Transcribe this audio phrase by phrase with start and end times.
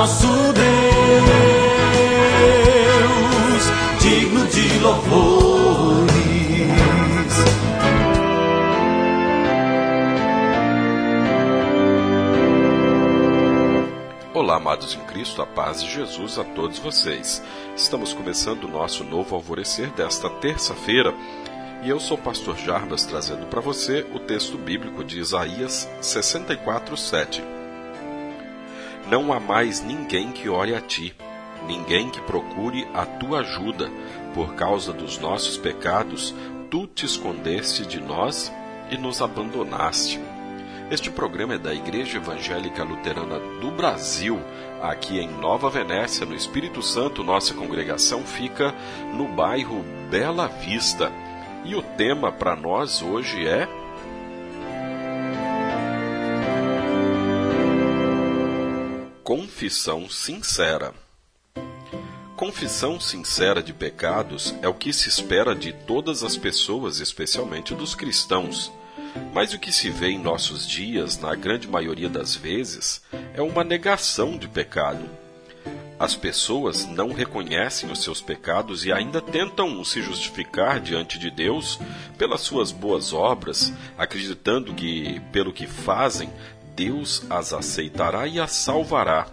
[0.00, 0.64] nosso Deus,
[4.00, 6.10] digno de louvores.
[14.32, 17.42] Olá, amados em Cristo, a paz de Jesus a todos vocês.
[17.76, 21.12] Estamos começando o nosso novo alvorecer desta terça-feira
[21.82, 27.59] e eu sou o pastor Jarbas trazendo para você o texto bíblico de Isaías 64:7.
[29.10, 31.12] Não há mais ninguém que ore a ti,
[31.66, 33.90] ninguém que procure a tua ajuda.
[34.32, 36.32] Por causa dos nossos pecados,
[36.70, 38.52] tu te escondeste de nós
[38.88, 40.20] e nos abandonaste.
[40.92, 44.40] Este programa é da Igreja Evangélica Luterana do Brasil,
[44.80, 47.24] aqui em Nova Venécia, no Espírito Santo.
[47.24, 48.72] Nossa congregação fica
[49.12, 51.10] no bairro Bela Vista.
[51.64, 53.68] E o tema para nós hoje é
[59.30, 60.92] Confissão sincera.
[62.34, 67.94] Confissão sincera de pecados é o que se espera de todas as pessoas, especialmente dos
[67.94, 68.72] cristãos.
[69.32, 73.62] Mas o que se vê em nossos dias, na grande maioria das vezes, é uma
[73.62, 75.08] negação de pecado.
[75.96, 81.78] As pessoas não reconhecem os seus pecados e ainda tentam se justificar diante de Deus
[82.18, 86.28] pelas suas boas obras, acreditando que, pelo que fazem,
[86.80, 89.26] Deus as aceitará e as salvará.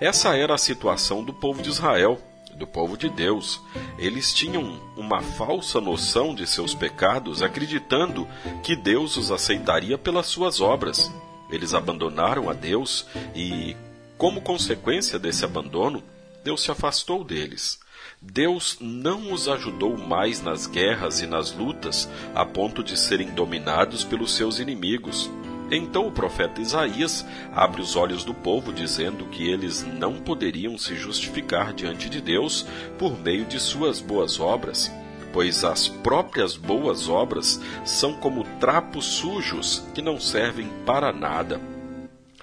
[0.00, 2.20] Essa era a situação do povo de Israel,
[2.56, 3.60] do povo de Deus.
[3.96, 8.26] Eles tinham uma falsa noção de seus pecados, acreditando
[8.64, 11.08] que Deus os aceitaria pelas suas obras.
[11.52, 13.76] Eles abandonaram a Deus e,
[14.18, 16.02] como consequência desse abandono,
[16.42, 17.78] Deus se afastou deles.
[18.20, 24.02] Deus não os ajudou mais nas guerras e nas lutas, a ponto de serem dominados
[24.02, 25.30] pelos seus inimigos.
[25.70, 27.24] Então o profeta Isaías
[27.54, 32.66] abre os olhos do povo, dizendo que eles não poderiam se justificar diante de Deus
[32.98, 34.92] por meio de suas boas obras,
[35.32, 41.60] pois as próprias boas obras são como trapos sujos que não servem para nada.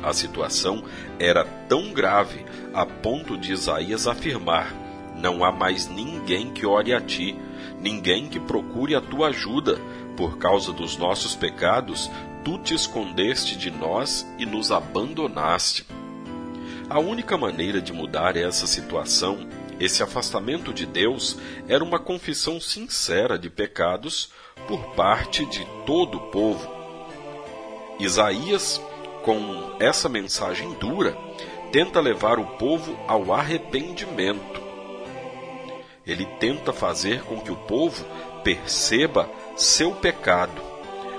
[0.01, 0.83] A situação
[1.19, 4.73] era tão grave a ponto de Isaías afirmar:
[5.21, 7.35] Não há mais ninguém que ore a ti,
[7.81, 9.77] ninguém que procure a tua ajuda.
[10.19, 12.11] Por causa dos nossos pecados,
[12.43, 15.85] tu te escondeste de nós e nos abandonaste.
[16.89, 19.47] A única maneira de mudar essa situação,
[19.79, 21.37] esse afastamento de Deus,
[21.69, 24.29] era uma confissão sincera de pecados
[24.67, 26.69] por parte de todo o povo.
[27.97, 28.81] Isaías
[29.23, 31.17] com essa mensagem dura,
[31.71, 34.61] tenta levar o povo ao arrependimento.
[36.05, 38.03] Ele tenta fazer com que o povo
[38.43, 40.61] perceba seu pecado.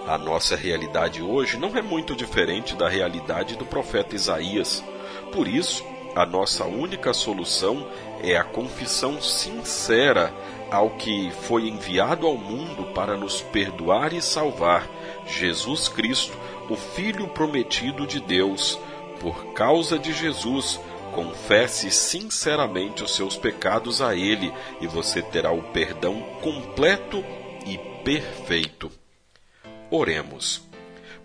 [0.06, 4.82] A nossa realidade hoje não é muito diferente da realidade do profeta Isaías.
[5.30, 5.84] Por isso,
[6.16, 7.86] a nossa única solução
[8.22, 10.32] é a confissão sincera
[10.70, 14.88] ao que foi enviado ao mundo para nos perdoar e salvar,
[15.26, 16.36] Jesus Cristo,
[16.70, 18.80] o Filho prometido de Deus.
[19.20, 20.80] Por causa de Jesus,
[21.12, 27.22] confesse sinceramente os seus pecados a Ele e você terá o perdão completo
[28.04, 28.90] perfeito.
[29.90, 30.62] Oremos.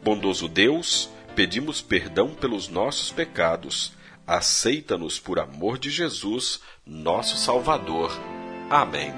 [0.03, 3.93] Bondoso Deus, pedimos perdão pelos nossos pecados.
[4.27, 8.11] Aceita-nos por amor de Jesus, nosso Salvador.
[8.69, 9.13] Amém.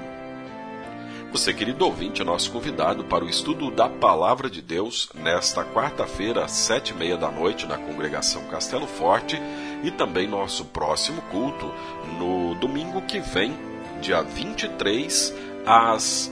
[1.31, 6.45] Você, querido ouvinte, é nosso convidado para o estudo da Palavra de Deus nesta quarta-feira,
[6.45, 9.37] às sete e meia da noite, na congregação Castelo Forte,
[9.83, 11.71] e também nosso próximo culto
[12.17, 13.53] no domingo que vem,
[14.01, 15.33] dia 23,
[15.65, 16.31] às